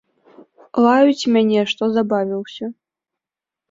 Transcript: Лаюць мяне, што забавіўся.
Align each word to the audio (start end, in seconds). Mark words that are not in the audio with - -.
Лаюць 0.85 1.29
мяне, 1.35 1.61
што 1.75 1.93
забавіўся. 2.01 2.75